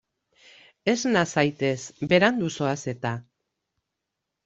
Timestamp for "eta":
2.97-3.17